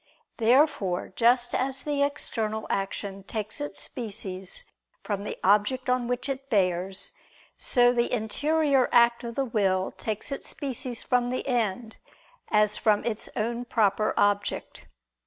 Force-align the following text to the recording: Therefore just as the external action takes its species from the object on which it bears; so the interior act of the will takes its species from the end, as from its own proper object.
Therefore 0.37 1.13
just 1.15 1.53
as 1.53 1.83
the 1.83 2.01
external 2.01 2.65
action 2.71 3.21
takes 3.21 3.61
its 3.61 3.83
species 3.83 4.65
from 5.03 5.23
the 5.25 5.37
object 5.43 5.91
on 5.91 6.07
which 6.07 6.27
it 6.27 6.49
bears; 6.49 7.11
so 7.55 7.93
the 7.93 8.11
interior 8.11 8.89
act 8.91 9.23
of 9.23 9.35
the 9.35 9.45
will 9.45 9.91
takes 9.91 10.31
its 10.31 10.49
species 10.49 11.03
from 11.03 11.29
the 11.29 11.47
end, 11.47 11.97
as 12.47 12.77
from 12.77 13.03
its 13.03 13.29
own 13.35 13.63
proper 13.63 14.15
object. 14.17 14.87